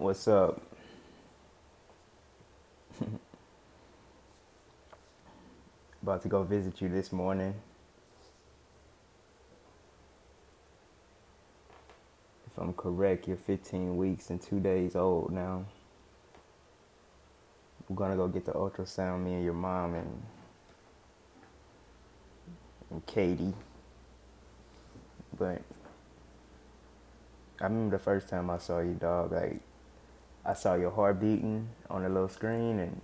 What's 0.00 0.26
up? 0.28 0.62
About 6.02 6.22
to 6.22 6.28
go 6.28 6.42
visit 6.42 6.80
you 6.80 6.88
this 6.88 7.12
morning. 7.12 7.52
If 12.46 12.56
I'm 12.56 12.72
correct, 12.72 13.28
you're 13.28 13.36
15 13.36 13.98
weeks 13.98 14.30
and 14.30 14.40
two 14.40 14.58
days 14.58 14.96
old 14.96 15.32
now. 15.32 15.66
We're 17.86 17.96
gonna 17.96 18.16
go 18.16 18.26
get 18.26 18.46
the 18.46 18.52
ultrasound, 18.52 19.22
me 19.24 19.34
and 19.34 19.44
your 19.44 19.52
mom 19.52 19.92
and, 19.96 20.22
and 22.90 23.04
Katy. 23.04 23.52
But 25.38 25.60
I 27.60 27.64
remember 27.64 27.98
the 27.98 28.02
first 28.02 28.30
time 28.30 28.48
I 28.48 28.56
saw 28.56 28.78
you, 28.78 28.94
dog. 28.94 29.32
Like 29.32 29.60
I 30.44 30.54
saw 30.54 30.74
your 30.74 30.90
heart 30.90 31.20
beating 31.20 31.68
on 31.88 32.02
the 32.02 32.08
little 32.08 32.28
screen, 32.28 32.78
and 32.78 33.00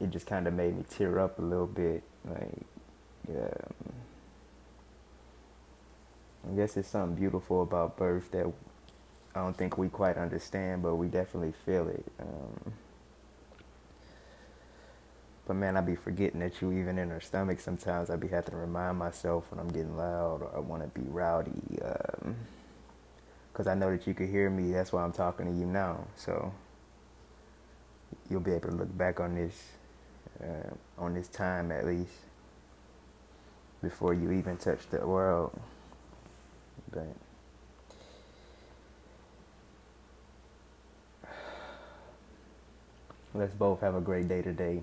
it 0.00 0.10
just 0.10 0.26
kind 0.26 0.46
of 0.46 0.54
made 0.54 0.76
me 0.76 0.84
tear 0.88 1.18
up 1.18 1.38
a 1.38 1.42
little 1.42 1.66
bit. 1.66 2.02
Like, 2.24 2.66
um, 3.28 3.92
I 6.48 6.52
guess 6.56 6.76
it's 6.76 6.88
something 6.88 7.16
beautiful 7.16 7.62
about 7.62 7.96
birth 7.96 8.30
that 8.32 8.46
I 9.34 9.40
don't 9.40 9.56
think 9.56 9.78
we 9.78 9.88
quite 9.88 10.16
understand, 10.16 10.82
but 10.82 10.96
we 10.96 11.08
definitely 11.08 11.52
feel 11.64 11.88
it. 11.88 12.04
Um, 12.20 12.72
but 15.46 15.54
man, 15.54 15.76
I 15.76 15.80
be 15.82 15.96
forgetting 15.96 16.40
that 16.40 16.62
you 16.62 16.72
even 16.72 16.98
in 16.98 17.10
her 17.10 17.20
stomach 17.20 17.60
sometimes. 17.60 18.10
I 18.10 18.16
be 18.16 18.28
having 18.28 18.52
to 18.52 18.56
remind 18.56 18.98
myself 18.98 19.44
when 19.50 19.60
I'm 19.60 19.68
getting 19.68 19.96
loud 19.96 20.42
or 20.42 20.50
I 20.54 20.60
want 20.60 20.82
to 20.82 21.00
be 21.00 21.06
rowdy. 21.08 21.78
Because 23.54 23.68
I 23.68 23.74
know 23.74 23.96
that 23.96 24.04
you 24.08 24.14
could 24.14 24.28
hear 24.28 24.50
me. 24.50 24.72
That's 24.72 24.92
why 24.92 25.04
I'm 25.04 25.12
talking 25.12 25.46
to 25.46 25.52
you 25.52 25.64
now. 25.64 26.08
So 26.16 26.52
you'll 28.28 28.40
be 28.40 28.50
able 28.50 28.70
to 28.70 28.74
look 28.74 28.98
back 28.98 29.20
on 29.20 29.36
this, 29.36 29.62
uh, 30.42 30.74
on 30.98 31.14
this 31.14 31.28
time 31.28 31.70
at 31.70 31.86
least, 31.86 32.10
before 33.80 34.12
you 34.12 34.32
even 34.32 34.56
touch 34.56 34.80
the 34.90 35.06
world. 35.06 35.56
But 36.90 37.14
let's 43.34 43.54
both 43.54 43.80
have 43.80 43.94
a 43.94 44.00
great 44.00 44.26
day 44.26 44.42
today. 44.42 44.82